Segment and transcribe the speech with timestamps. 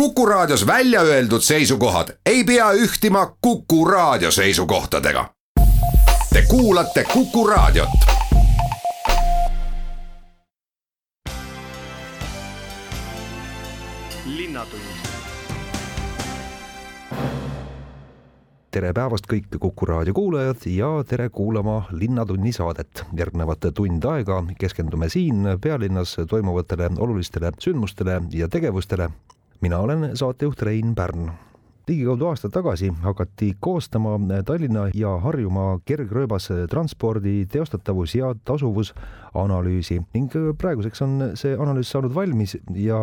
[0.00, 5.30] Kuku Raadios välja öeldud seisukohad ei pea ühtima Kuku Raadio seisukohtadega.
[6.32, 7.88] Te kuulate Kuku Raadiot.
[18.70, 23.04] tere päevast kõik Kuku raadio kuulajad ja tere kuulama Linnatunni saadet.
[23.16, 29.10] järgnevat tund aega keskendume siin pealinnas toimuvatele olulistele sündmustele ja tegevustele.
[29.60, 31.30] Mina olen saatejuht Rein Pärn.
[31.88, 38.34] Ligikaudu aasta tagasi hakati koostama Tallinna ja Harjumaa kergrööbase transpordi teostatavus ja
[39.36, 42.98] tasuvusanalüüsi ning praeguseks on see analüüs saanud valmis ja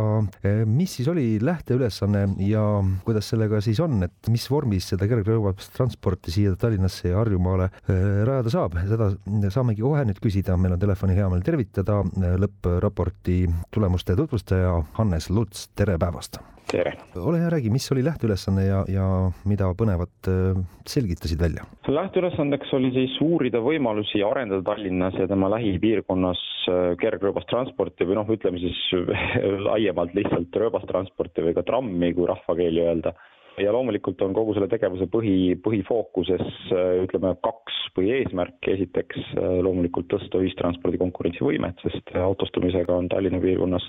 [0.66, 2.64] mis siis oli lähteülesanne ja
[3.06, 8.54] kuidas sellega siis on, et mis vormis seda kergrööbast transporti siia Tallinnasse ja Harjumaale rajada
[8.54, 9.12] saab, seda
[9.54, 12.02] saamegi kohe nüüd küsida, meil on telefoni hea meel tervitada
[12.46, 13.44] lõppraporti
[13.74, 16.42] tulemuste tutvustaja Hannes Luts, tere päevast!
[16.74, 16.94] Tere!
[17.22, 19.08] ole hea, räägi, mis oli lähteülesanne ja, ja
[19.50, 21.66] mida põnevat äh, selgitasid välja?
[21.88, 28.62] lähteülesandeks oli siis uurida võimalusi arendada Tallinnas ja tema lähipiirkonnas äh, kergrööbastransporti või noh, ütleme
[28.64, 28.82] siis
[29.70, 33.14] laiemalt lihtsalt rööbastransporti või ka trammi, kui rahvakeeli öelda
[33.62, 40.42] ja loomulikult on kogu selle tegevuse põhi, põhifookuses äh, ütleme kaks põhieesmärki, esiteks loomulikult tõsta
[40.42, 43.86] ühistranspordi konkurentsivõimet, sest autostumisega on Tallinna piirkonnas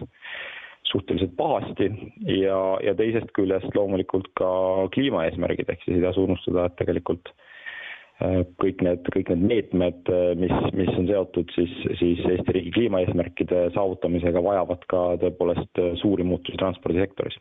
[0.90, 1.88] suhteliselt pahasti
[2.28, 4.50] ja, ja teisest küljest loomulikult ka
[4.94, 10.30] kliimaeesmärgid, ehk siis ei tasu unustada, et tegelikult äh, kõik need, kõik need meetmed, äh,
[10.38, 16.26] mis, mis on seotud siis, siis Eesti riigi kliimaeesmärkide saavutamisega, vajavad ka tõepoolest äh, suuri
[16.28, 17.40] muutusi transpordisektoris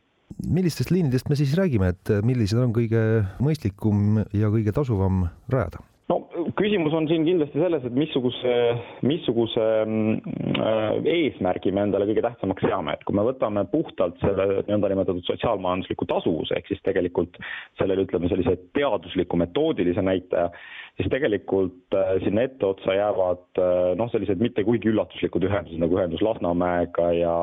[0.50, 3.02] millistest liinidest me siis räägime, et millised on kõige
[3.44, 5.84] mõistlikum ja kõige tasuvam rajada?
[6.58, 8.54] Küsimus on siin kindlasti selles, et missuguse,
[9.06, 15.26] missuguse mm, eesmärgi me endale kõige tähtsamaks seame, et kui me võtame puhtalt selle nõndanimetatud
[15.28, 17.40] sotsiaalmajandusliku tasuvuse, ehk siis tegelikult
[17.80, 20.50] sellele ütleme sellise teadusliku metoodilise näitaja,
[21.00, 26.24] siis tegelikult äh, sinna etteotsa jäävad äh, noh, sellised mitte kuigi üllatuslikud ühendused nagu ühendus
[26.26, 27.38] Lasnamäega ja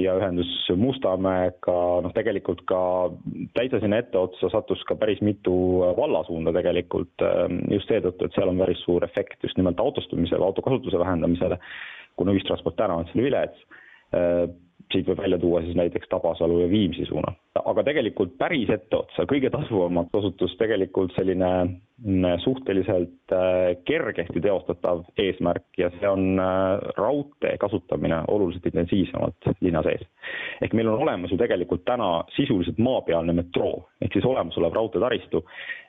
[0.00, 2.80] ja ühendus Mustamäega, noh tegelikult ka
[3.56, 5.54] täitsa sinna etteotsa sattus ka päris mitu
[5.98, 11.00] vallasuunda tegelikult ähm, just seetõttu, et seal on päris suur efekt just nimelt autostumisele, autokasutuse
[11.02, 11.60] vähendamisele,
[12.16, 13.68] kuna ühistransport täna on seal vilets
[14.92, 17.34] siit võib välja tuua siis näiteks Tabasalu ja Viimsi suuna.
[17.64, 25.78] aga tegelikult päris etteotsa kõige tasuvamaks osutus tegelikult selline mm, suhteliselt äh, kergesti teostatav eesmärk
[25.78, 30.02] ja see on äh, raudtee kasutamine oluliselt intensiivsemalt linna sees.
[30.62, 35.44] ehk meil on olemas ju tegelikult täna sisuliselt maapealne metroo, ehk siis olemasolev raudteetaristu,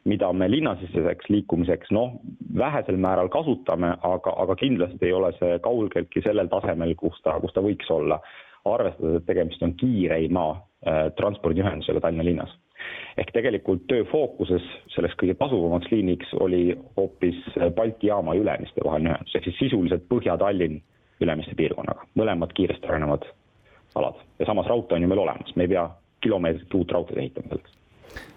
[0.06, 2.18] mida me linnasiseseks liikumiseks noh,
[2.58, 7.56] vähesel määral kasutame, aga, aga kindlasti ei ole see kaugeltki sellel tasemel, kus ta, kus
[7.56, 8.20] ta võiks olla
[8.66, 12.54] arvestades, et tegemist on kiireima äh, transpordiühendusega Tallinna linnas.
[13.18, 14.64] ehk tegelikult töö fookuses
[14.96, 17.38] selleks kõige tasuvamaks liiniks oli hoopis
[17.76, 20.82] Balti jaama ja Ülemiste vaheline ühendus, ehk siis sisuliselt Põhja-Tallinn
[21.22, 23.30] Ülemiste piirkonnaga, mõlemad kiiresti arenevad
[23.96, 24.18] alad.
[24.40, 25.86] Ja samas raudtee on ju meil olemas, me ei pea
[26.26, 27.83] kilomeetrit uut raudteed ehitama selleks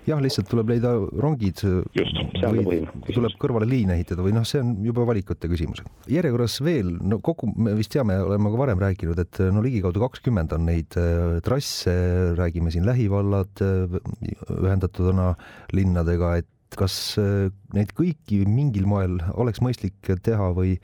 [0.07, 0.93] jah, lihtsalt tuleb leida
[1.23, 1.61] rongid
[1.97, 5.83] Just, või tuleb kõrvale liin ehitada või noh, see on juba valikute küsimus.
[6.11, 10.55] järjekorras veel, no kokku me vist teame, oleme ka varem rääkinud, et no ligikaudu kakskümmend
[10.57, 11.95] on neid äh, trasse,
[12.39, 13.97] räägime siin lähivallad äh,
[14.59, 15.33] ühendatuna
[15.77, 20.77] linnadega, et kas äh, neid kõiki mingil moel oleks mõistlik teha või,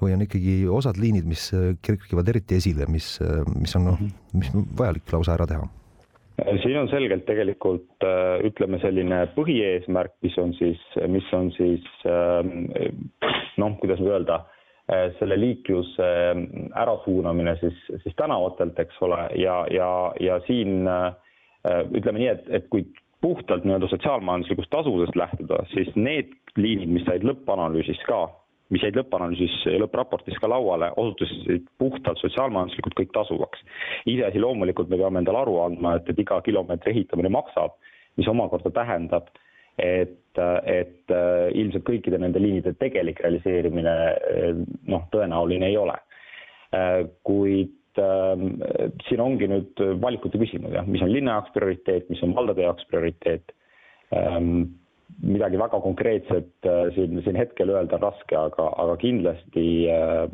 [0.00, 1.50] või on ikkagi osad liinid, mis
[1.84, 3.16] kerkivad eriti esile, mis,
[3.56, 4.42] mis on noh, mhm.
[4.42, 5.70] mis vajalik lausa ära teha?
[6.62, 10.80] Siin on selgelt tegelikult äh, ütleme, selline põhieesmärk, mis on siis,
[11.10, 12.66] mis on siis ähm,
[13.60, 14.42] noh, kuidas nüüd öelda,
[14.90, 16.46] äh, selle liikluse ähm,
[16.78, 21.12] ärasuunamine siis, siis tänavatelt, eks ole, ja, ja, ja siin äh,
[21.94, 22.86] ütleme nii, et, et kui
[23.22, 28.24] puhtalt nii-öelda sotsiaalmajanduslikust tasuvusest lähtuda, siis need liinid, mis said lõppanalüüsis ka
[28.72, 33.60] mis jäid lõppanalüüsis lõppraportis ka lauale, osutusid puhtalt sotsiaalmajanduslikult kõik tasuvaks.
[34.06, 37.76] iseasi loomulikult me peame endale aru andma, et, et iga kilomeetri ehitamine maksab,
[38.16, 39.28] mis omakorda tähendab,
[39.78, 40.18] et,
[40.68, 44.50] et äh, ilmselt kõikide nende liinide tegelik realiseerimine äh,
[44.88, 45.96] noh, tõenäoline ei ole.
[46.72, 48.60] Äh, kuid ähm,
[49.08, 52.88] siin ongi nüüd valikute küsimus jah, mis on linna jaoks prioriteet, mis on valdade jaoks
[52.88, 53.52] prioriteet
[54.16, 54.80] ähm,
[55.20, 60.24] midagi väga konkreetset äh, siin, siin hetkel öelda on raske, aga, aga kindlasti äh,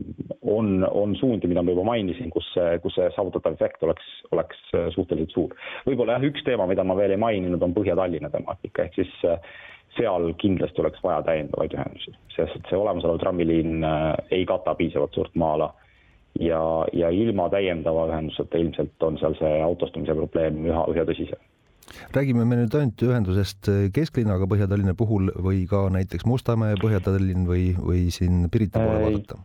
[0.43, 4.61] on, on suundi, mida ma juba mainisin, kus see, kus see saavutatav efekt oleks, oleks
[4.75, 5.57] äh, suhteliselt suur.
[5.89, 9.13] võib-olla jah, üks teema, mida ma veel ei maininud, on Põhja-Tallinna temaatika, ehk siis
[9.97, 13.85] seal kindlasti oleks vaja täiendavaid ühendusi, sest see olemasolev trammiliin
[14.35, 15.73] ei kata piisavalt suurt maa-ala
[16.39, 16.61] ja,
[16.93, 21.41] ja ilma täiendava ühenduseta ilmselt on seal see autostumise probleem üha, üha tõsisem
[22.17, 28.09] räägime me nüüd ainult ühendusest kesklinnaga Põhja-Tallinna puhul või ka näiteks Mustamäe, Põhja-Tallinn või, või
[28.15, 29.41] siin Pirita poole vaadata?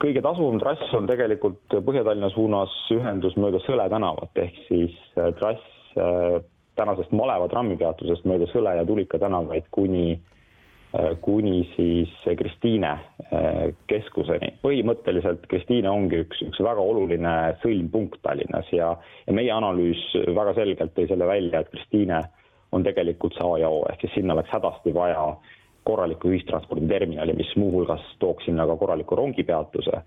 [0.00, 5.96] kõige tasuvam trass on tegelikult Põhja-Tallinna suunas ühendus mööda Sõle tänavat ehk siis äh, trass
[5.98, 6.40] äh,
[6.78, 10.33] tänasest Maleva trammipeatusest mööda Sõle ja Tulika tänavaid kuni, äh,
[11.20, 12.92] kuni siis Kristiine
[13.90, 14.52] keskuseni.
[14.62, 17.32] põhimõtteliselt Kristiine ongi üks, üks väga oluline
[17.64, 18.92] sõlmpunkt Tallinnas ja,
[19.26, 20.04] ja meie analüüs
[20.36, 22.20] väga selgelt tõi selle välja, et Kristiine
[22.72, 25.26] on tegelikult see A ja O ehk siis sinna oleks hädasti vaja
[25.84, 29.98] korralikku ühistransporditerminali, mis muuhulgas tooks sinna ka korraliku rongipeatuse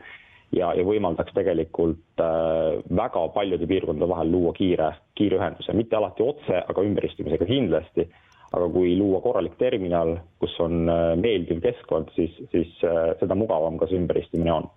[0.56, 6.26] ja, ja võimaldaks tegelikult äh, väga paljude piirkondade vahel luua kiire, kiire ühenduse, mitte alati
[6.26, 8.08] otse, aga ümberistumisega kindlasti.
[8.56, 13.80] Aga kui luua korralik terminal, kus on äh, meeldiv keskkond, siis, siis äh, seda mugavam
[13.80, 14.70] ka see ümberistumine on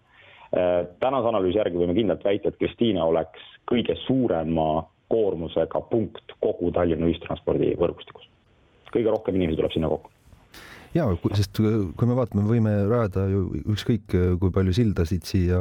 [0.50, 0.87] äh,.
[1.02, 7.11] tänase analüüsi järgi võime kindlalt väita, et Kristiine oleks kõige suurema koormusega punkt kogu Tallinna
[7.11, 8.26] ühistranspordi võrgustikus.
[8.90, 10.11] kõige rohkem inimesi tuleb sinna kokku
[10.94, 11.06] ja
[11.38, 14.11] sest kui me vaatame, võime rajada ju ükskõik
[14.43, 15.61] kui palju sildasid siia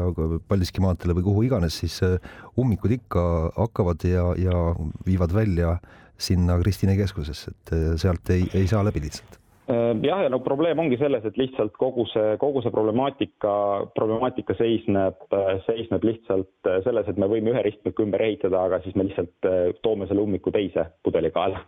[0.50, 2.18] Paldiski maanteele või kuhu iganes, siis äh,
[2.58, 3.24] ummikud ikka
[3.54, 4.74] hakkavad ja, ja
[5.06, 5.78] viivad välja
[6.20, 9.40] sinna Kristiine keskusesse, et äh, sealt ei, ei saa läbi lihtsalt?
[9.70, 13.54] Äh, jah, ja no probleem ongi selles, et lihtsalt kogu see, kogu see problemaatika,
[13.98, 15.22] problemaatika seisneb,
[15.68, 19.52] seisneb lihtsalt selles, et me võime ühe ristmiku ümber ehitada, aga siis me lihtsalt
[19.86, 21.64] toome selle ummiku teise pudelikaela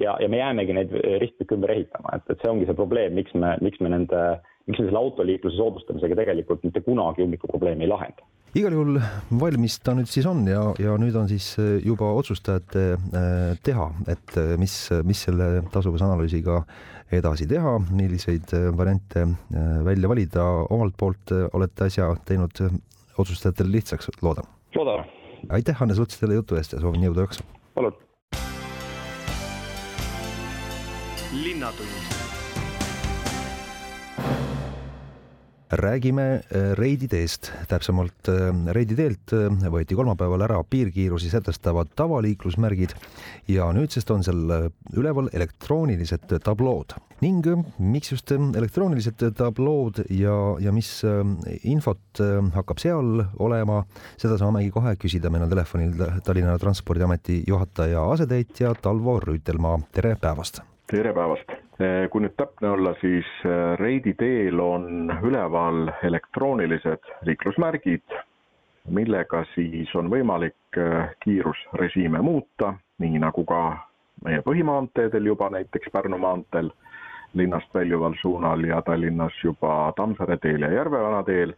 [0.00, 3.34] ja, ja me jäämegi neid ristmikke ümber ehitama, et, et see ongi see probleem, miks
[3.38, 4.22] me, miks me nende,
[4.68, 8.98] miks me selle autoliikluse soodustamisega tegelikult mitte kunagi ummikuprobleemi ei lahenda igal juhul
[9.40, 14.36] valmis ta nüüd siis on ja, ja nüüd on siis juba otsustajate äh, teha, et
[14.38, 16.60] äh, mis, mis selle tasuvusanalüüsiga
[17.14, 19.26] edasi teha, milliseid äh, variante
[19.86, 22.62] välja valida, omalt poolt olete asja teinud
[23.18, 24.46] otsustajatele lihtsaks, loodan.
[24.74, 25.10] loodame.
[25.50, 27.46] aitäh, Hannes Luts, selle jutu eest ja soovin jõudu jaksu.
[27.74, 27.98] palun
[31.34, 32.23] linnatund
[35.70, 42.94] räägime äh, Reidi teest, täpsemalt äh, Reidi teelt äh, võeti kolmapäeval ära piirkiirusi sätestavad tavaliiklusmärgid
[43.48, 47.46] ja nüüdsest on seal üleval elektroonilised tablood ning
[47.78, 50.90] miks just elektroonilised tablood ja, ja mis
[51.64, 52.20] infot
[52.54, 53.80] hakkab seal olema,
[54.20, 55.94] seda saamegi kohe küsida, meil on telefonil
[56.26, 60.60] Tallinna Transpordiameti juhataja asetäitja Talvo Rüütelmaa, tere päevast!
[60.90, 61.63] tere päevast!
[61.80, 68.14] Eh, kui nüüd täpne olla, siis eh, Reidi teel on üleval elektroonilised liiklusmärgid,
[68.94, 73.60] millega siis on võimalik eh, kiirusrežiime muuta, nii nagu ka
[74.22, 76.70] meie põhimaanteedel juba, näiteks Pärnu maanteel
[77.34, 81.56] linnast väljuval suunal ja Tallinnas juba Tammsaare teel ja Järvevana teel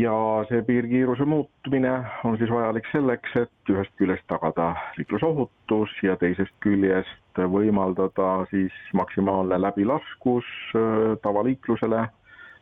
[0.00, 0.14] ja
[0.48, 1.92] see piirkiiruse muutmine
[2.24, 9.60] on siis vajalik selleks, et ühest küljest tagada liiklusohutus ja teisest küljest võimaldada siis maksimaalne
[9.60, 12.06] läbilaskus äh, tavaliiklusele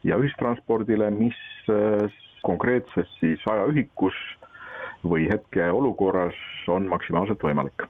[0.04, 1.38] ja ühistranspordile, mis
[1.72, 2.08] äh,
[2.46, 4.16] konkreetses siis ajaühikus
[5.04, 6.38] või hetkeolukorras
[6.68, 7.88] on maksimaalselt võimalik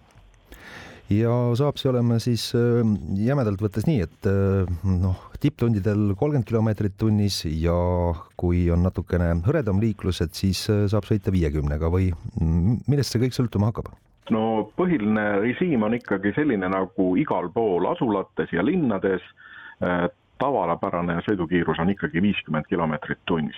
[1.13, 2.83] ja saab see olema siis äh,
[3.19, 7.77] jämedalt võttes nii, et äh, noh, tipptundidel kolmkümmend kilomeetrit tunnis ja
[8.39, 12.11] kui on natukene hõredam liiklus, et siis äh, saab sõita viiekümnega või
[12.41, 13.91] millest see kõik sõltuma hakkab?
[14.35, 19.25] no põhiline režiim on ikkagi selline nagu igal pool asulates ja linnades.
[20.39, 23.57] tavapärane sõidukiirus on ikkagi viiskümmend kilomeetrit tunnis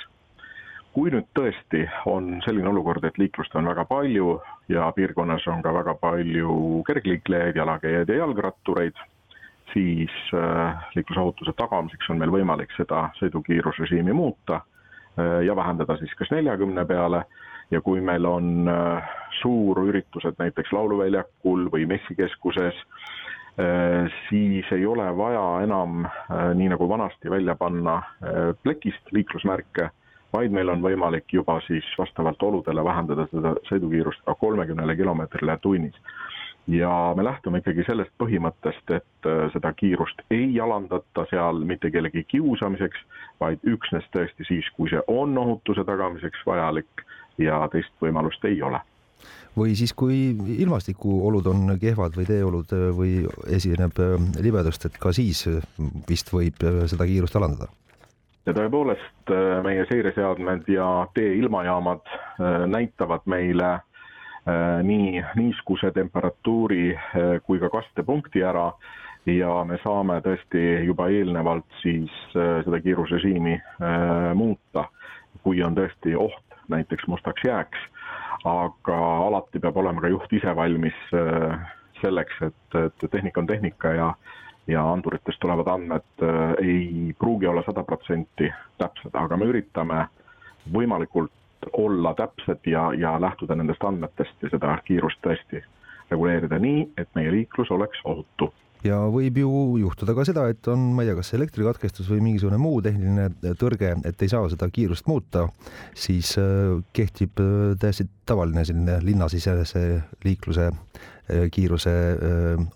[0.95, 4.35] kui nüüd tõesti on selline olukord, et liiklust on väga palju
[4.71, 8.99] ja piirkonnas on ka väga palju kergliiklejaid, jalakäijaid ja jalgrattureid,
[9.73, 16.33] siis äh, liiklusohutuse tagamiseks on meil võimalik seda sõidukiirusrežiimi muuta äh, ja vähendada siis kas
[16.35, 17.25] neljakümne peale.
[17.71, 22.75] Ja kui meil on äh, suurüritused näiteks Lauluväljakul või messikeskuses,
[24.31, 26.07] siis ei ole vaja enam
[26.57, 27.99] nii nagu vanasti välja panna
[28.63, 29.91] plekist liiklusmärke
[30.33, 35.97] vaid meil on võimalik juba siis vastavalt oludele vähendada seda sõidukiirust ka kolmekümnele kilomeetrile tunnis.
[36.69, 42.23] ja me lähtume ikkagi sellest põhimõttest, et äh, seda kiirust ei alandata seal mitte kellegi
[42.29, 43.01] kiusamiseks,
[43.41, 47.05] vaid üksnes tõesti siis, kui see on ohutuse tagamiseks vajalik
[47.39, 48.81] ja teist võimalust ei ole
[49.57, 50.31] või siis, kui
[50.63, 53.13] ilmastikuolud on kehvad või teeolud äh, või
[53.49, 55.49] esineb äh, libedust, et ka siis
[56.09, 57.73] vist võib seda kiirust alandada
[58.47, 66.95] ja tõepoolest äh, meie seireseadmed ja tee-ilmajaamad äh, näitavad meile äh, nii niiskuse, temperatuuri
[67.45, 68.71] kui ka kastepunkti ära
[69.29, 73.59] ja me saame tõesti juba eelnevalt siis seda kiirusrežiimi
[74.35, 74.87] muuta,
[75.45, 77.83] kui on tõesti oht näiteks mustaks jääks.
[78.49, 80.97] aga alati peab olema ka juht ise valmis
[82.01, 84.15] selleks, et, et tehnika on tehnika ja
[84.67, 86.25] ja anduritest tulevad andmed
[86.63, 90.07] ei pruugi olla sada protsenti täpsed, aga me üritame
[90.73, 91.33] võimalikult
[91.73, 95.63] olla täpsed ja, ja lähtuda nendest andmetest ja seda kiirust tõesti
[96.11, 98.53] reguleerida nii, et meie liiklus oleks ohutu
[98.87, 99.51] ja võib ju
[99.83, 103.95] juhtuda ka seda, et on, ma ei tea, kas elektrikatkestus või mingisugune muu tehniline tõrge,
[104.09, 105.47] et ei saa seda kiirust muuta,
[105.95, 109.85] siis äh, kehtib äh, täiesti tavaline selline linnasisese
[110.25, 111.95] liikluse äh, kiiruse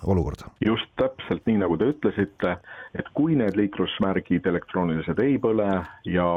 [0.06, 0.46] olukord.
[0.64, 2.56] just täpselt nii, nagu te ütlesite,
[2.94, 5.70] et kui need liiklusmärgid elektroonilised ei põle
[6.06, 6.28] ja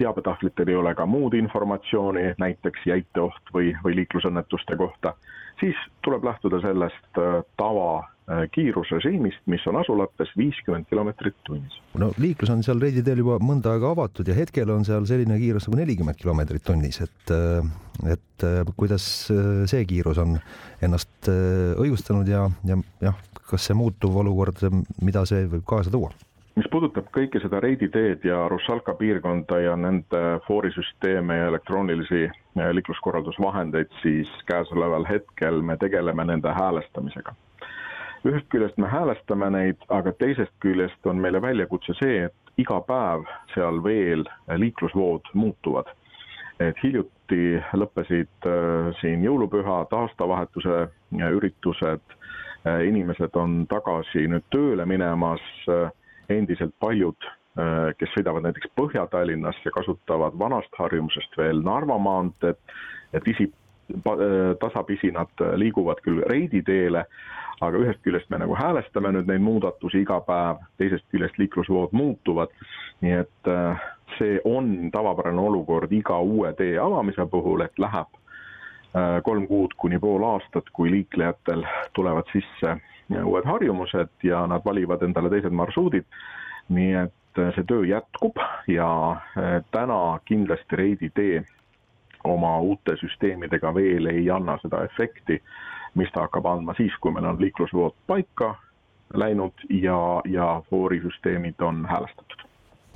[0.00, 5.14] teabetahvlitel ei ole ka muud informatsiooni, näiteks jäiteoht või, või liiklusõnnetuste kohta,
[5.60, 7.22] siis tuleb lähtuda sellest
[7.56, 11.74] tava Äh, kiirusrežiimist, mis on asulates viiskümmend kilomeetrit tunnis.
[12.00, 15.36] no liiklus on seal Reidi teel juba mõnda aega avatud ja hetkel on seal selline
[15.42, 17.68] kiirus nagu nelikümmend kilomeetrit tunnis, et äh,
[18.14, 20.38] et äh, kuidas see kiirus on
[20.80, 24.64] ennast õigustanud ja, ja jah, kas see muutuv olukord,
[25.04, 26.08] mida see võib kaasa tuua?
[26.56, 32.28] Mis puudutab kõike seda Reidi teed ja Russalka piirkonda ja nende foorisüsteeme ja elektroonilisi
[32.72, 37.34] liikluskorraldusvahendeid, siis käesoleval hetkel me tegeleme nende häälestamisega
[38.24, 43.26] ühest küljest me häälestame neid, aga teisest küljest on meile väljakutse see, et iga päev
[43.52, 44.24] seal veel
[44.62, 45.90] liiklusvood muutuvad.
[46.60, 52.14] et hiljuti lõppesid äh, siin jõulupüha, aastavahetuse äh, üritused,
[52.64, 55.42] inimesed on tagasi nüüd tööle minemas,
[56.28, 57.26] endiselt paljud,
[57.98, 62.58] kes sõidavad näiteks Põhja-Tallinnas ja kasutavad vanast harjumusest veel Narva maanteed,
[63.14, 63.46] et isi,
[64.60, 67.04] tasapisi nad liiguvad küll Reidi teele,
[67.60, 72.52] aga ühest küljest me nagu häälestame nüüd neid muudatusi iga päev, teisest küljest liiklusvood muutuvad,
[73.04, 73.86] nii et äh,
[74.18, 78.10] see on tavapärane olukord iga uue tee avamise puhul, et läheb
[78.96, 81.64] äh, kolm kuud kuni pool aastat, kui liiklejatel
[81.94, 82.78] tulevad sisse
[83.24, 86.06] uued harjumused ja nad valivad endale teised marsruudid,
[86.68, 88.88] nii et äh, see töö jätkub ja
[89.70, 91.44] täna kindlasti Reidi tee
[92.24, 95.42] oma uute süsteemidega veel ei anna seda efekti,
[95.94, 98.54] mis ta hakkab andma siis, kui meil on liiklusvood paika
[99.14, 102.43] läinud ja, ja foorisüsteemid on häälestatud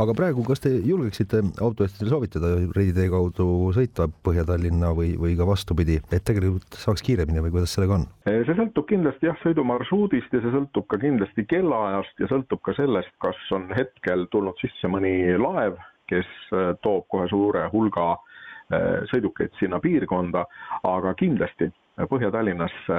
[0.02, 5.46] aga praegu, kas te julgeksite autojuhtidele soovitada Reidi tee kaudu sõita Põhja-Tallinna või, või ka
[5.48, 8.06] vastupidi, et tegelikult saaks kiiremini või kuidas sellega on?
[8.28, 13.14] see sõltub kindlasti jah, sõidumarsruudist ja see sõltub ka kindlasti kellaajast ja sõltub ka sellest,
[13.24, 15.78] kas on hetkel tulnud sisse mõni laev,
[16.10, 20.46] kes äh, toob kohe suure hulga äh, sõidukeid sinna piirkonda,
[20.86, 22.98] aga kindlasti Põhja-Tallinnasse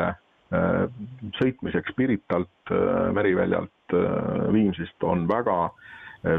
[1.38, 2.72] sõitmiseks Piritalt,
[3.14, 3.94] Meriväljalt,
[4.52, 5.70] Viimsist on väga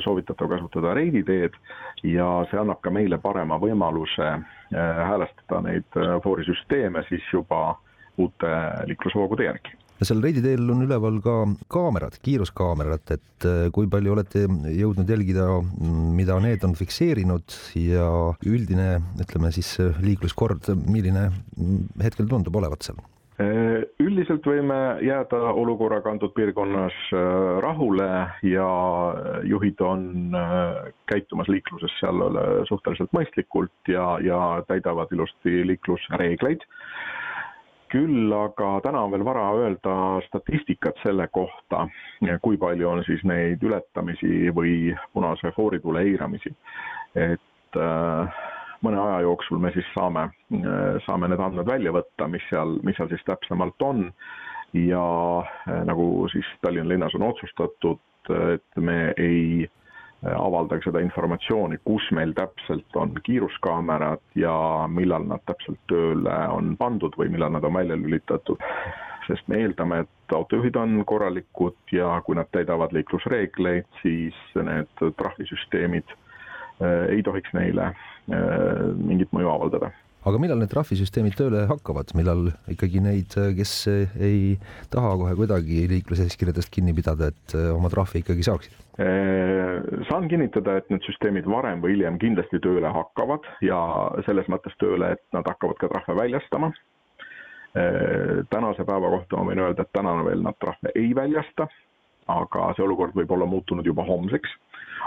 [0.04, 1.56] soovitatav kasutada Reidi teed
[2.04, 4.32] ja see annab ka meile parema võimaluse
[4.70, 7.78] häälestada neid foorisüsteeme siis juba
[8.20, 8.50] uute
[8.90, 11.34] liiklusvoogude järgi seal Reidi teel on üleval ka
[11.72, 15.46] kaamerad, kiiruskaamerad, et kui palju olete jõudnud jälgida,
[16.16, 18.08] mida need on fikseerinud ja
[18.48, 21.28] üldine, ütleme siis liikluskord, milline
[22.00, 23.00] hetkel tundub olevat seal?
[23.40, 26.96] Üldiselt võime jääda olukorraga antud piirkonnas
[27.64, 28.08] rahule
[28.44, 28.66] ja
[29.48, 30.36] juhid on
[31.08, 32.20] käitumas liikluses seal
[32.68, 36.68] suhteliselt mõistlikult ja, ja täidavad ilusti liiklusreegleid
[37.90, 39.94] küll aga täna on veel vara öelda
[40.28, 41.86] statistikat selle kohta,
[42.42, 46.54] kui palju on siis neid ületamisi või punase fooritule eiramisi.
[47.14, 48.42] et äh,
[48.84, 52.96] mõne aja jooksul me siis saame, äh, saame need andmed välja võtta, mis seal, mis
[52.98, 54.06] seal siis täpsemalt on
[54.76, 55.04] ja
[55.40, 58.00] äh, nagu siis Tallinna linnas on otsustatud,
[58.54, 59.68] et me ei
[60.20, 64.52] avaldage seda informatsiooni, kus meil täpselt on kiiruskaamerad ja
[64.92, 68.60] millal nad täpselt tööle on pandud või millal nad on välja lülitatud.
[69.26, 76.12] sest me eeldame, et autojuhid on korralikud ja kui nad täidavad liiklusreegleid, siis need trahvisüsteemid
[76.12, 76.29] äh,
[76.82, 79.92] ei tohiks neile äh, mingit mõju avaldada
[80.28, 83.72] aga millal need trahvisüsteemid tööle hakkavad, millal ikkagi neid, kes
[84.20, 84.58] ei
[84.92, 88.76] taha kohe kuidagi liikluseeskirjadest kinni pidada, et äh, oma trahvi ikkagi saaksid?
[89.00, 93.80] Äh, saan kinnitada, et need süsteemid varem või hiljem kindlasti tööle hakkavad ja
[94.28, 96.72] selles mõttes tööle, et nad hakkavad ka trahve väljastama.
[97.78, 101.70] Äh, tänase päeva kohta ma võin öelda, et täna veel nad trahve ei väljasta,
[102.30, 104.52] aga see olukord võib olla muutunud juba homseks.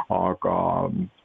[0.09, 0.57] Aga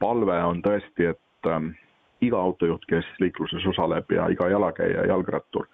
[0.00, 1.72] palve on tõesti, et ähm,
[2.20, 5.68] iga autojuht, kes liikluses osaleb ja iga jalakäija, jalgrattur.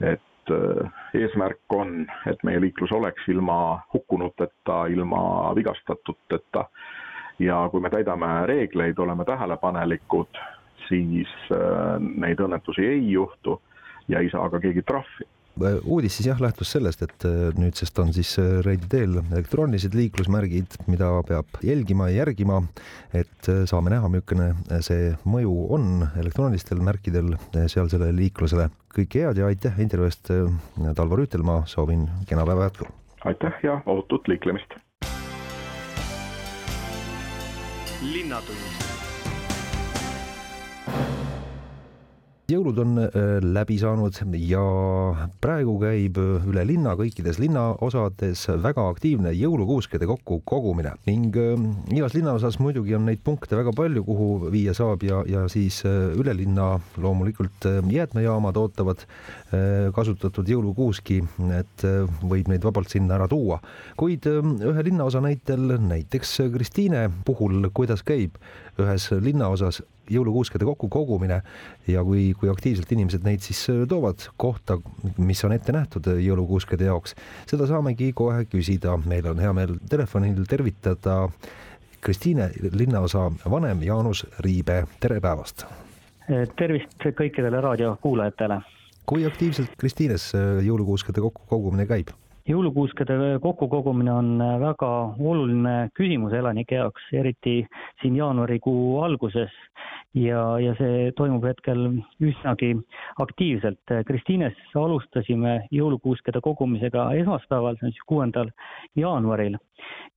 [0.00, 6.68] et äh, eesmärk on, et meie liiklus oleks ilma hukkunuteta, ilma vigastatuteta
[7.38, 10.38] ja kui me täidame reegleid, oleme tähelepanelikud,
[10.88, 11.30] siis
[12.00, 13.60] neid õnnetusi ei juhtu
[14.08, 15.37] ja ei saa ka keegi trahvi Äh,
[15.84, 20.78] uudis siis jah lähtus sellest, et äh, nüüdsest on siis äh, Reidi teel elektroonilised liiklusmärgid,
[20.90, 22.62] mida peab jälgima ja järgima,
[23.16, 25.88] et saame näha, milline see mõju on
[26.20, 27.34] elektroonilistel märkidel
[27.66, 28.68] sealsele liiklusele.
[28.94, 30.30] kõike head ja aitäh intervjuu eest,
[30.96, 32.90] Talvo Rüütelmaa, soovin kena päeva jätku!
[33.24, 34.78] aitäh ja ootut liiklemist!
[38.02, 39.07] linnatund
[42.48, 43.10] jõulud on äh,
[43.44, 44.60] läbi saanud ja
[45.44, 51.60] praegu käib äh, üle linna kõikides linnaosades väga aktiivne jõulukuuskede kokkukogumine ning äh,
[51.92, 56.32] igas linnaosas muidugi on neid punkte väga palju, kuhu viia saab ja, ja siis üle
[56.38, 59.04] linna loomulikult jäätmejaamad ootavad
[59.94, 61.18] kasutatud jõulukuuski,
[61.56, 61.84] et
[62.28, 63.60] võib neid vabalt sinna ära tuua.
[63.96, 68.36] kuid ühe linnaosa näitel, näiteks Kristiine puhul, kuidas käib
[68.80, 71.40] ühes linnaosas jõulukuuskede kokkukogumine
[71.88, 74.78] ja kui, kui aktiivselt inimesed neid siis äh, toovad kohta,
[75.18, 77.16] mis on ette nähtud äh, jõulukuuskede jaoks,
[77.50, 78.96] seda saamegi kohe küsida.
[79.06, 81.28] meil on hea meel telefonil tervitada
[82.00, 85.66] Kristiine linnaosa vanem Jaanus Riibe, tere päevast!
[86.56, 88.60] tervist kõikidele raadiokuulajatele!
[89.08, 92.12] kui aktiivselt Kristiines äh, jõulukuuskede kokkukogumine käib?
[92.48, 94.30] Jõulukuuskede kokkukogumine on
[94.62, 94.90] väga
[95.20, 97.60] oluline küsimus elanike jaoks, eriti
[98.00, 99.52] siin jaanuarikuu alguses
[100.16, 101.86] ja, ja see toimub hetkel
[102.24, 102.74] üsnagi
[103.24, 103.94] aktiivselt.
[104.08, 108.52] Kristiines alustasime jõulukuuskede kogumisega esmaspäeval, see on siis kuuendal
[108.96, 109.58] jaanuaril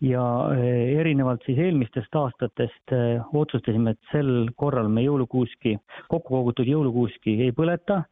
[0.02, 0.24] ja
[0.56, 5.78] eh, erinevalt siis eelmistest aastatest eh, otsustasime, et sel korral me jõulukuuski,
[6.10, 8.04] kokku kogutud jõulukuuski ei põleta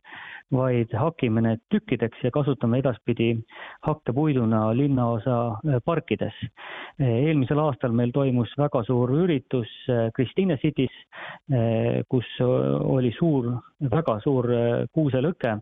[0.53, 3.36] vaid hakime need tükkideks ja kasutame edaspidi
[3.86, 6.34] hakkepuiduna linnaosa äh, parkides.
[7.00, 9.70] Eelmisel aastal meil toimus väga suur üritus
[10.15, 10.96] Kristiine City's,
[12.12, 13.53] kus oli suur,
[13.94, 14.50] väga suur
[14.91, 15.53] kuuselõke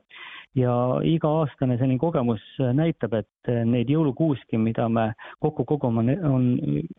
[0.57, 0.73] ja
[1.05, 2.43] iga-aastane selline kogemus
[2.75, 5.11] näitab, et neid jõulukuuski, mida me
[5.43, 6.47] kokku kogume, on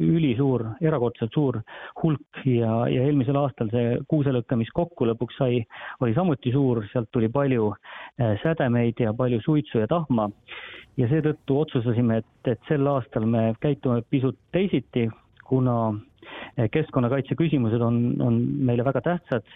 [0.02, 1.60] ülisuur, erakordselt suur
[2.02, 5.62] hulk ja, ja eelmisel aastal see kuuselõkke, mis kokku lõpuks sai,
[6.04, 10.30] oli samuti suur, sealt tuli palju eh, sädemeid ja palju suitsu ja tahma.
[10.98, 15.06] ja seetõttu otsustasime, et, et sel aastal me käitume pisut teisiti,
[15.48, 15.78] kuna
[16.72, 19.46] keskkonnakaitse küsimused on, on meile väga tähtsad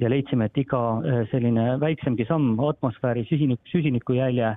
[0.00, 4.54] ja leidsime, et iga eh, selline väiksemgi samm atmosfääri süsinik, süsinikujälje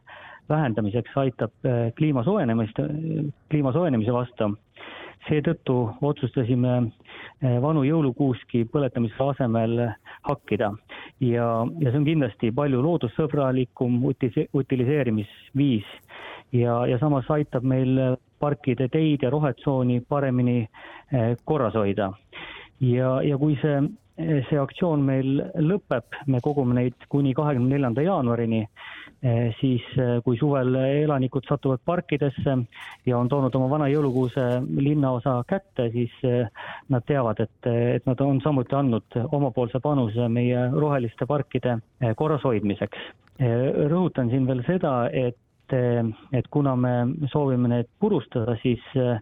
[0.50, 2.80] vähendamiseks aitab eh, kliima soojenemist,
[3.52, 4.56] kliima soojenemise vastu.
[5.26, 6.72] seetõttu otsustasime
[7.42, 9.80] eh, vanu jõulukuuski põletamise asemel
[10.28, 10.70] hakkida
[11.20, 11.48] ja,
[11.82, 14.04] ja see on kindlasti palju loodussõbralikum
[14.54, 15.88] utiliseerimisviis
[16.54, 22.12] ja, ja samas aitab meil parkide teid ja rohetsooni paremini eh, korras hoida.
[22.82, 23.78] ja, ja kui see,
[24.50, 28.62] see aktsioon meil lõpeb, me kogume neid kuni kahekümne neljanda jaanuarini,
[29.24, 32.58] eh, siis eh, kui suvel elanikud satuvad parkidesse
[33.06, 36.14] ja on toonud oma vana jõulukuuse linnaosa kätte, siis
[36.90, 41.80] nad teavad, et, et nad on samuti andnud omapoolse panuse meie roheliste parkide
[42.16, 43.14] korrashoidmiseks.
[43.92, 45.36] rõhutan siin veel seda, et
[45.74, 46.90] et kuna me
[47.32, 49.20] soovime need purustada, siis eh,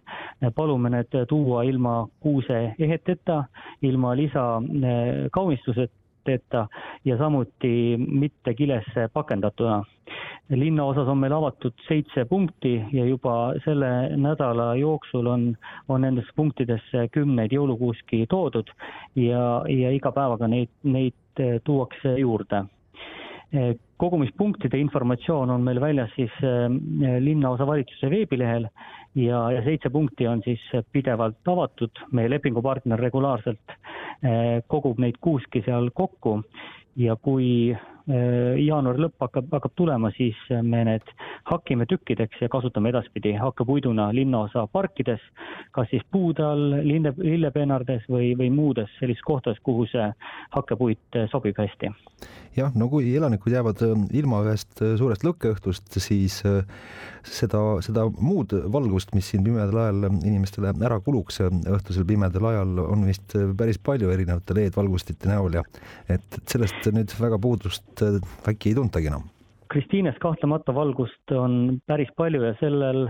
[0.54, 3.44] palume need tuua ilma kuuse eheteta,
[3.82, 6.68] ilma lisakaunistuseta eh,
[7.04, 9.84] ja samuti mitte kilesse pakendatuna.
[10.50, 15.56] linnaosas on meil avatud seitse punkti ja juba selle nädala jooksul on,
[15.88, 18.70] on nendesse punktidesse kümneid jõulukuuski toodud
[19.16, 22.64] ja, ja iga päevaga neid, neid eh, tuuakse juurde
[24.04, 26.68] kogumispunktide informatsioon on meil väljas siis äh,
[27.24, 28.68] linnaosavalitsuse veebilehel
[29.18, 30.62] ja, ja seitse punkti on siis
[30.92, 36.40] pidevalt avatud, meie lepingupartner regulaarselt äh, kogub neid kuuski seal kokku
[37.00, 37.74] ja kui
[38.06, 41.12] jaanuari lõpp hakkab, hakkab tulema, siis me need
[41.48, 45.22] hakime tükkideks ja kasutame edaspidi hakkepuiduna linnaosa parkides,
[45.72, 50.10] kas siis puude all, linde, lillepeenardes või, või muudes sellistes kohtades, kuhu see
[50.52, 51.94] hakkepuit sobib hästi.
[52.56, 56.42] jah, no kui elanikud jäävad äh, ilma ühest äh, suurest lõkkeõhtust, siis
[57.24, 63.06] seda, seda muud valgust, mis siin pimedal ajal inimestele ära kuluks õhtusel pimedal ajal, on
[63.08, 65.64] vist päris palju erinevate LED-valgustite näol ja
[66.12, 69.30] et sellest nüüd väga puudust valgust äkki ei tuntagi enam?
[69.74, 73.08] Kristiines kahtlemata valgust on päris palju ja sellel,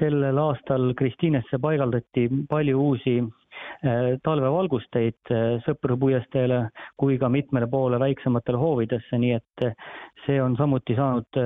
[0.00, 6.66] sellel aastal Kristiinesse paigaldati palju uusi äh, talvevalgusteid äh, Sõpru puiesteele
[7.00, 9.88] kui ka mitmele poole väiksematele hoovidesse, nii et äh,
[10.26, 11.40] see on samuti saanud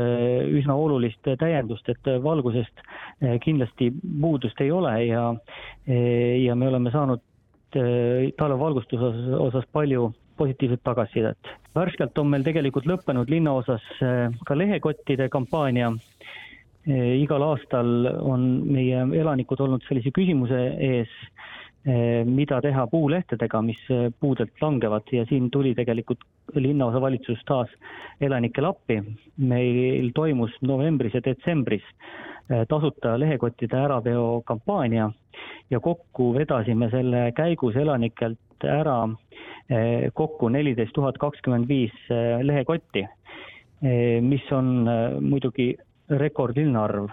[0.58, 2.82] üsna olulist täiendust, et valgusest
[3.44, 5.30] kindlasti puudust ei ole ja,
[5.86, 7.22] ja me oleme saanud
[8.36, 11.52] talvevalgustuse osas palju positiivset tagasisidet.
[11.74, 13.82] värskelt on meil tegelikult lõppenud linnaosas
[14.46, 15.92] ka lehekottide kampaania.
[16.86, 21.10] igal aastal on meie elanikud olnud sellise küsimuse ees
[21.86, 26.24] Eh, mida teha puulehtedega, mis eh, puudelt langevad ja siin tuli tegelikult
[26.58, 27.70] linnaosavalitsus taas
[28.20, 28.96] elanikele appi.
[29.36, 32.35] meil toimus novembris ja detsembris eh,
[32.68, 35.10] tasuta lehekottide äraveo kampaania
[35.70, 39.00] ja kokku vedasime selle käigus elanikelt ära
[40.14, 41.94] kokku neliteist tuhat kakskümmend viis
[42.42, 43.02] lehekotti,
[44.22, 44.86] mis on
[45.20, 45.72] muidugi
[46.10, 47.10] rekordiline arv.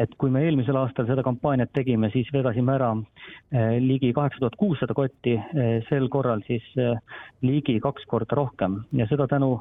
[0.00, 4.56] Et kui me eelmisel aastal seda kampaaniat tegime, siis vedasime ära eh, ligi kaheksa tuhat
[4.56, 6.96] kuussada kotti, eh, sel korral siis eh,
[7.44, 8.78] ligi kaks korda rohkem.
[8.96, 9.58] Ja seda tänu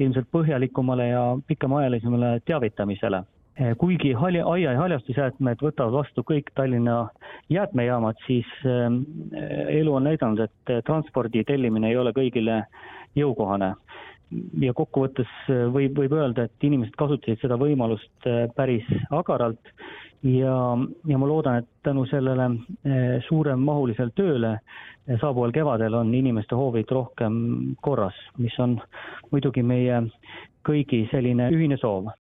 [0.00, 3.20] ilmselt põhjalikumale ja pikemaajalisemale teavitamisele
[3.78, 7.08] kuigi halja, aia- ja haljastusjäätmed võtavad vastu kõik Tallinna
[7.48, 8.46] jäätmejaamad, siis
[9.68, 12.64] elu on näidanud, et transpordi tellimine ei ole kõigile
[13.14, 13.74] jõukohane
[14.60, 19.72] ja kokkuvõttes võib, võib öelda, et inimesed kasutasid seda võimalust päris agaralt
[20.24, 20.56] ja,
[21.06, 22.48] ja ma loodan, et tänu sellele
[23.28, 24.56] suuremahulisele tööle
[25.20, 27.36] saabuval kevadel on inimeste hoovid rohkem
[27.84, 28.78] korras, mis on
[29.30, 30.02] muidugi meie
[30.64, 32.14] kõigi selline ühine soov.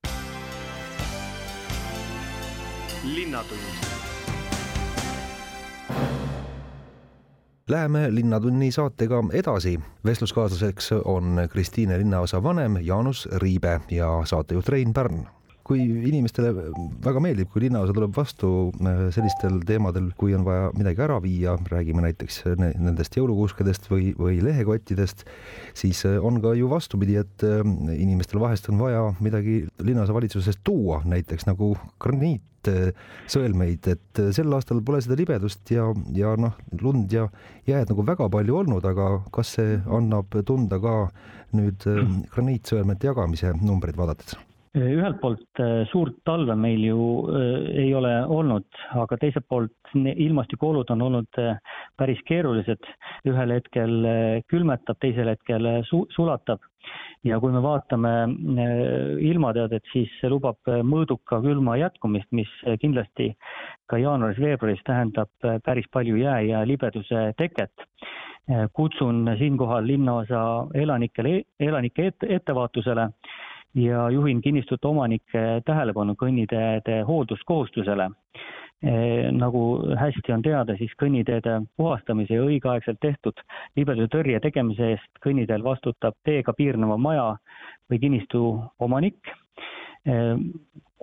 [3.03, 3.59] Linnatund
[7.69, 9.79] Läheme Linnatunni saatega edasi.
[10.05, 15.27] vestluskaaslaseks on Kristiine linnaosa vanem Jaanus Riibe ja saatejuht Rein Pärn
[15.67, 16.51] kui inimestele
[17.03, 18.49] väga meeldib, kui linnaosa tuleb vastu
[18.83, 24.41] äh, sellistel teemadel, kui on vaja midagi ära viia, räägime näiteks nendest jõulukuuskedest või, või
[24.43, 25.23] lehekottidest,
[25.79, 27.63] siis äh, on ka ju vastupidi, et äh,
[27.95, 31.73] inimestel vahest on vaja midagi linnaosa valitsusest tuua, näiteks nagu
[32.03, 32.43] graniit
[33.27, 37.25] sõelmeid, et sel aastal pole seda libedust ja, ja noh, lund ja
[37.67, 40.95] jääd nagu väga palju olnud, aga kas see annab tunda ka
[41.59, 41.83] nüüd
[42.31, 44.39] graniitsõelmete jagamise numbreid vaadates?
[44.73, 48.65] Ühelt poolt äh, suurt talve meil ju äh, ei ole olnud,
[48.97, 51.41] aga teiselt poolt ilmastikuolud on olnud
[51.97, 52.81] päris keerulised.
[53.29, 54.07] ühel hetkel
[54.49, 56.63] külmetab, teisel hetkel su-, sulatab
[57.23, 58.13] ja kui me vaatame
[59.21, 62.49] ilmateadet, siis see lubab mõõduka külma jätkumist, mis
[62.81, 63.29] kindlasti
[63.87, 65.29] ka jaanuaris-veebruaris tähendab
[65.63, 67.71] päris palju jää ja libeduse teket.
[68.73, 73.07] kutsun siinkohal linnaosa elanikele, elanike ettevaatusele
[73.75, 78.09] ja juhin kinnistute omanike tähelepanu kõnniteede hoolduskohustusele.
[78.83, 79.61] Eh, nagu
[79.95, 83.39] hästi on teada, siis kõnniteede puhastamise ja õigeaegselt tehtud
[83.79, 87.29] libedustõrje tegemise eest kõnniteel vastutab teega piirneva maja
[87.89, 88.43] või kinnistu
[88.83, 89.31] omanik.
[90.03, 90.35] Eh,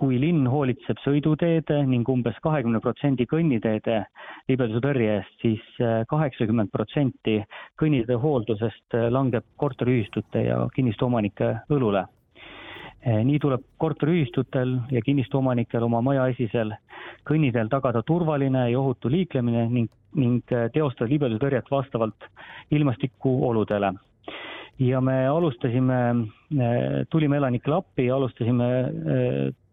[0.00, 4.04] kui linn hoolitseb sõiduteede ning umbes kahekümne protsendi kõnniteede
[4.48, 7.40] libedustõrje eest, siis eh, kaheksakümmend protsenti
[7.80, 12.04] kõnniteede hooldusest langeb korteriühistute ja kinnistu omanike õlule
[13.06, 16.74] nii tuleb korteriühistutel ja kinnistuomanikel oma maja esisel
[17.28, 19.88] kõnniteel tagada turvaline ja ohutu liiklemine ning,
[20.20, 22.28] ning eh, teostada libedustõrjet vastavalt
[22.70, 23.92] ilmastikuoludele.
[24.80, 25.98] ja me alustasime,
[26.60, 28.68] eh, tulime elanikele appi ja alustasime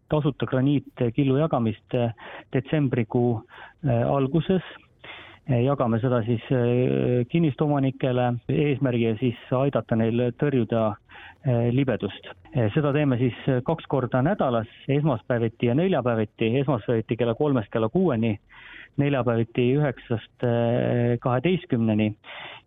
[0.08, 1.94] tasuta graniitkillu jagamist
[2.52, 3.42] detsembrikuu
[4.08, 4.62] alguses
[5.48, 6.44] jagame seda siis
[7.32, 10.82] kinnistuomanikele eesmärgiga siis aidata neil tõrjuda
[11.46, 12.24] Eh, libedust.
[12.50, 18.32] Eh, seda teeme siis kaks korda nädalas, esmaspäeviti ja neljapäeviti, esmaspäeviti kella kolmest kella kuueni,
[18.98, 20.44] neljapäeviti üheksast
[21.22, 22.08] kaheteistkümneni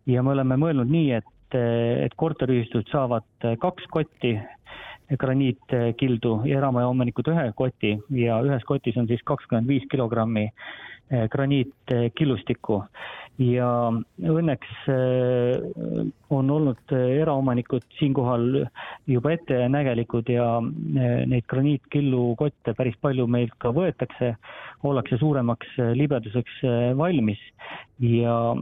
[0.08, 4.38] ja me oleme mõelnud nii, et, et korteriühistud saavad kaks kotti
[5.20, 10.48] graniitkildu ja eramaja omanikud ühe koti ja ühes kotis on siis kakskümmend viis kilogrammi
[11.32, 12.78] graniitkillustikku
[13.42, 13.68] ja
[14.32, 18.66] õnneks äh, on olnud äh, eraomanikud siinkohal
[19.10, 24.36] juba ettenägelikud ja neid graniitkillukotte päris palju meilt ka võetakse,
[24.84, 26.62] ollakse suuremaks libeduseks
[26.98, 27.42] valmis.
[28.02, 28.56] Ja,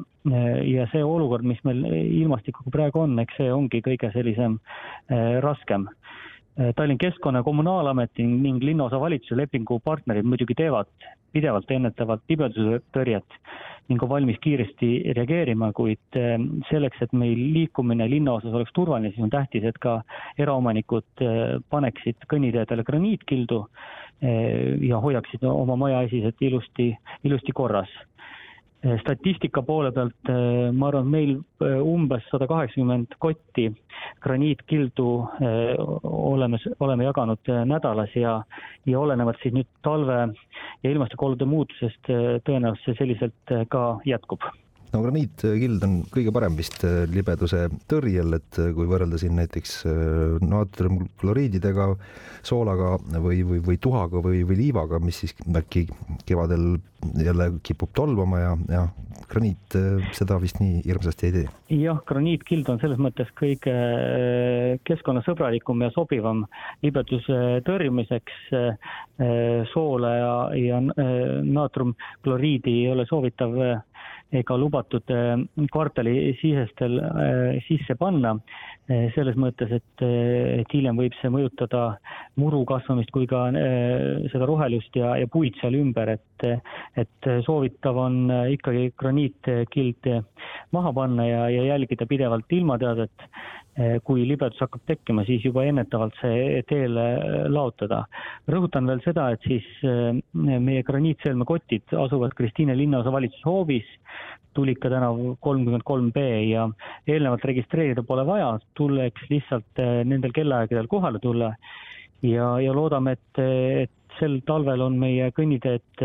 [0.67, 4.57] ja see olukord, mis meil ilmastikuga praegu on, eks see ongi kõige sellisem
[5.45, 5.88] raskem.
[6.75, 10.91] Tallinn Keskkonna- ja Kommunaalameti ning linnaosavalitsuse lepingupartnerid muidugi teevad
[11.34, 13.39] pidevalt ennetavat libedustõrjet
[13.89, 19.26] ning on valmis kiiresti reageerima, kuid ehm, selleks, et meil liikumine linnaosas oleks turvaline, siis
[19.26, 20.00] on tähtis, et ka
[20.38, 23.63] eraomanikud ehm, paneksid kõnniteedele graniitkildu
[24.22, 26.92] ehm, ja hoiaksid oma maja esised ilusti,
[27.26, 27.89] ilusti korras.
[27.89, 28.09] Eh,
[29.02, 31.34] statistika poole pealt eh, ma arvan, et meil
[31.65, 33.68] eh, umbes sada kaheksakümmend kotti
[34.24, 35.08] graniitkildu
[36.04, 38.38] oleme, oleme jaganud nädalas ja,
[38.88, 40.22] ja olenevalt siis nüüd talve
[40.84, 42.08] ja ilmastikuolude muutusest
[42.48, 44.48] tõenäoliselt see selliselt ka jätkub
[44.93, 49.75] no graniitkild on kõige parem vist äh, libeduse tõrjel, et äh, kui võrrelda siin näiteks
[49.89, 51.91] äh, naatriumkloriididega,
[52.45, 55.86] soolaga või, või, või tuhaga või, või liivaga, mis siis äkki
[56.25, 56.80] kevadel
[57.19, 58.88] jälle kipub tolmama ja, ja
[59.30, 59.75] graniit
[60.15, 61.49] seda vist nii hirmsasti ei tee.
[61.84, 63.75] jah, graniitkild on selles mõttes kõige
[64.88, 66.45] keskkonnasõbralikum ja sobivam
[66.84, 68.39] libeduse tõrjumiseks.
[69.73, 70.82] soola ja, ja
[71.43, 73.56] naatriumkloriidi ei ole soovitav
[74.32, 75.38] ega lubatud äh,
[75.74, 78.36] kvartalisisestel äh, sisse panna,
[78.89, 81.84] äh, selles mõttes, et, et hiljem võib see mõjutada
[82.39, 83.48] muru kasvamist kui ka
[84.32, 86.46] seda rohelust ja, ja puid seal ümber, et,
[87.00, 90.10] et soovitav on ikkagi graniitkild
[90.76, 93.26] maha panna ja, ja jälgida pidevalt ilmateadet.
[93.26, 93.59] Eh,
[94.03, 97.05] kui libedus hakkab tekkima, siis juba ennetavalt see teele
[97.47, 98.03] laotada.
[98.49, 103.88] rõhutan veel seda, et siis eh, meie graniitselmekotid asuvad Kristiine linnaosa valitsuse hoovis,
[104.53, 106.65] Tulika tänav kolmkümmend kolm B ja
[107.08, 111.53] eelnevalt registreerida pole vaja, tuleks lihtsalt eh, nendel kellaaegadel kohale tulla.
[112.25, 116.03] Ja, ja loodame, et, et sel talvel on meie kõnniteed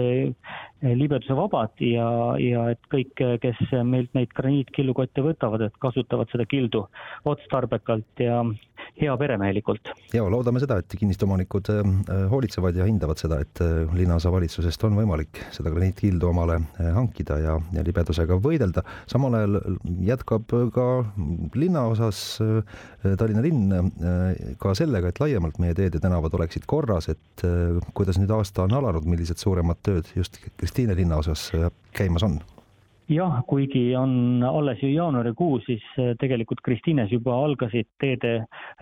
[0.92, 2.08] libedusevabad ja,
[2.40, 6.84] ja et kõik, kes meilt neid graniitkillukotte võtavad, et kasutavad seda kildu
[7.30, 8.42] otstarbekalt ja
[9.00, 9.90] hea peremehelikult.
[10.14, 11.82] ja loodame seda, et kinnistuomanikud äh,
[12.30, 16.60] hoolitsevad ja hindavad seda, et äh, linnaosa valitsusest on võimalik seda graniitkildu omale
[16.94, 18.84] hankida ja, ja libedusega võidelda.
[19.10, 19.60] samal ajal
[20.04, 20.86] jätkab ka
[21.56, 22.20] linnaosas
[23.04, 23.90] Tallinna linn
[24.60, 27.44] ka sellega, et laiemalt meie teed ja tänavad oleksid korras, et
[27.96, 30.38] kuidas nüüd aasta on alanud, millised suuremad tööd just
[30.74, 31.52] Kristiine linnaosas
[31.94, 32.40] käimas on?
[33.08, 38.32] jah, kuigi on alles ju jaanuarikuu, siis äh, tegelikult Kristiines juba algasid teede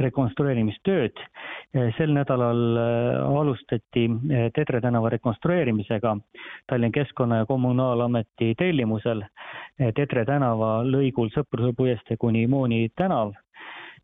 [0.01, 1.21] rekonstrueerimistööd.
[1.21, 4.07] Äh, sel nädalal äh, alustati
[4.57, 6.17] Tedre tänava rekonstrueerimisega
[6.67, 9.27] Tallinna Keskkonna- ja Kommunaalameti tellimusel
[9.77, 13.37] Tedre tänava lõigul Sõpruse puiestee kuni Mooni tänav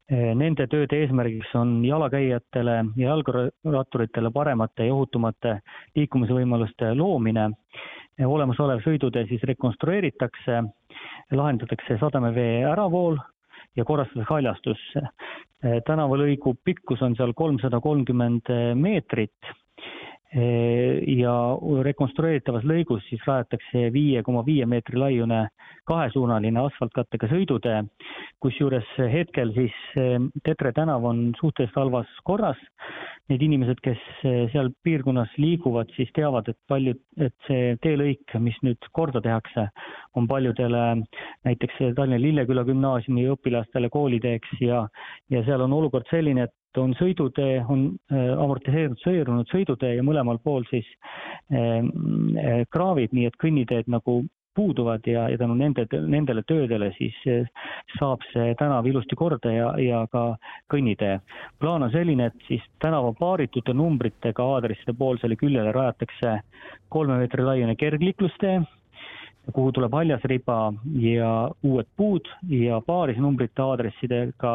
[0.08, 5.58] Nende tööde eesmärgiks on jalakäijatele ja jalgratturitele paremate ja ohutumate
[5.98, 7.50] liikumisvõimaluste loomine
[8.24, 10.62] olemasolev sõidutee siis rekonstrueeritakse,
[11.36, 13.18] lahendatakse sademevee äravool
[13.76, 14.80] ja korrastatakse haljastus.
[15.84, 19.52] tänavalõigu pikkus on seal kolmsada kolmkümmend meetrit
[20.28, 21.34] ja
[21.84, 25.46] rekonstrueeritavas lõigus siis rajatakse viie koma viie meetri laiune
[25.88, 27.78] kahesuunaline asfaltkattega sõidutee,
[28.44, 29.76] kusjuures hetkel siis
[30.44, 32.60] Tetre tänav on suhteliselt halvas korras.
[33.28, 34.00] Need inimesed, kes
[34.52, 39.66] seal piirkonnas liiguvad, siis teavad, et paljud, et see teelõik, mis nüüd korda tehakse,
[40.16, 40.84] on paljudele
[41.44, 44.86] näiteks Tallinna Lilleküla gümnaasiumi õpilastele kooliteeks ja,
[45.32, 50.66] ja seal on olukord selline, et on sõidutee, on eh, amortiseerunud sõidutee ja mõlemal pool
[50.70, 50.88] siis
[51.52, 54.20] äh, kraavid, nii et kõnniteed nagu
[54.58, 57.14] puuduvad ja, ja tänu nende, nendele töödele siis
[57.94, 60.22] saab see tänav ilusti korda ja, ja ka
[60.72, 61.20] kõnnitee.
[61.62, 66.40] plaan on selline, et siis tänava paaritute numbritega aadresside poolsele küljele rajatakse
[66.90, 68.58] kolme meetri laiune kergliiklustee,
[69.54, 70.58] kuhu tuleb haljasriba
[71.00, 71.32] ja
[71.64, 74.52] uued puud ja paarisnumbrite aadressidega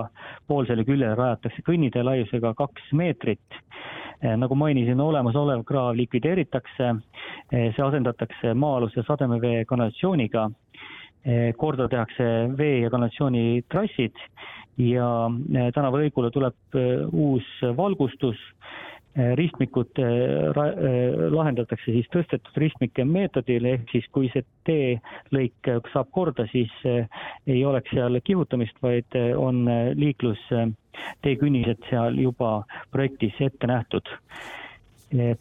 [0.47, 3.59] poolsele küljele rajatakse kõnnitee laiusega kaks meetrit.
[4.23, 6.93] Eh, nagu mainisin, olemasolev kraav likvideeritakse,
[7.51, 10.49] eh, see asendatakse maa-aluse sademevee kanalisatsiooniga,
[11.25, 14.15] eh, korda tehakse vee ja kanalisatsiooni trassid
[14.77, 15.29] ja
[15.75, 16.55] tänavalõigule tuleb
[17.11, 17.45] uus
[17.77, 18.39] valgustus
[19.15, 20.05] ristmikud eh,
[20.49, 27.61] eh, lahendatakse siis tõstetud ristmike meetodil, ehk siis kui see teelõik saab korda, siis ei
[27.65, 29.67] oleks seal kihutamist, vaid on
[29.99, 30.41] liiklus
[31.21, 34.09] teekünnised seal juba projektis ette nähtud.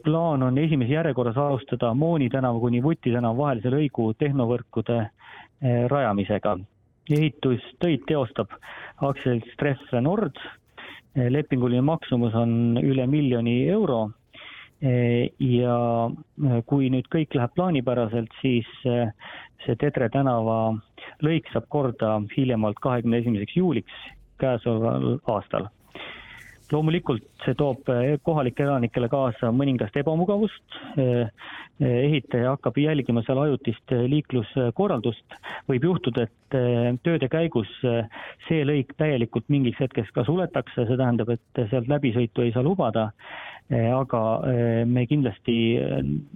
[0.05, 5.07] plaan on esimeses järjekorras alustada Mooni tänava kuni Vuti tänava vahelise lõigu tehnovõrkude
[5.89, 6.59] rajamisega.
[7.11, 8.51] ehitustöid teostab
[9.01, 10.62] aktsiaselts Treff Nord Eh,
[11.15, 14.11] lepinguline maksumus on üle miljoni euro.
[14.83, 15.77] Eh, ja
[16.11, 20.75] eh, kui nüüd kõik läheb plaanipäraselt, siis see Tedre tänava
[21.23, 24.03] lõik saab korda hiljemalt kahekümne esimeseks juuliks
[24.43, 25.69] käesoleval aastal
[26.73, 31.29] loomulikult see toob eh, kohalikele elanikele kaasa mõningast ebamugavust, eh,
[31.83, 35.39] eh, ehitaja hakkab jälgima seal ajutist liikluskorraldust,
[35.71, 41.63] võib juhtuda, et tööde käigus see lõik täielikult mingiks hetkeks ka suletakse, see tähendab, et
[41.71, 43.07] sealt läbisõitu ei saa lubada,
[43.73, 44.21] aga
[44.85, 45.55] me kindlasti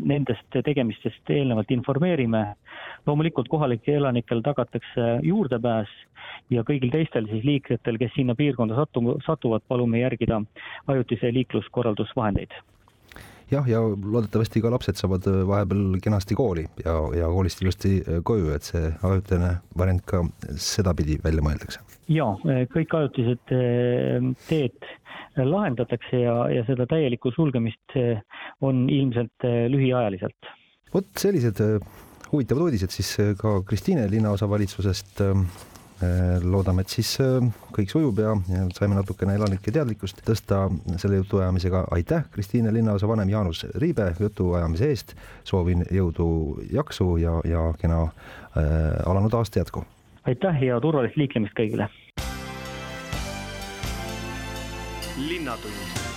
[0.09, 2.45] nendest tegemistest eelnevalt informeerime.
[3.07, 5.91] loomulikult kohalikele elanikele tagatakse juurdepääs
[6.51, 10.41] ja kõigil teistel siis liiklejatel, kes sinna piirkonda satu-, satuvad, palume järgida
[10.89, 12.57] ajutise liikluskorraldusvahendeid
[13.51, 18.67] jah, ja loodetavasti ka lapsed saavad vahepeal kenasti kooli ja, ja koolist ilusti koju, et
[18.67, 20.23] see ajutine variant ka
[20.59, 21.83] sedapidi välja mõeldakse.
[22.09, 22.29] ja
[22.75, 23.55] kõik ajutised
[24.49, 24.91] teed
[25.45, 27.97] lahendatakse ja, ja seda täielikku sulgemist
[28.65, 30.53] on ilmselt lühiajaliselt.
[30.95, 31.61] vot sellised
[32.33, 35.21] huvitavad uudised siis ka Kristiine linnaosavalitsusest
[36.45, 37.15] loodame, et siis
[37.73, 40.67] kõik sujub ja, ja saime natukene elanike teadlikkust tõsta
[41.01, 41.87] selle jutuajamisega.
[41.91, 45.15] aitäh, Kristiine linnaosa vanem Jaanus Riibe jutuajamise eest.
[45.45, 49.85] soovin jõudu, jaksu ja, ja kena äh, alanud aasta jätku.
[50.27, 51.89] aitäh ja turvalist liiklemist kõigile.
[55.19, 56.16] Linnatund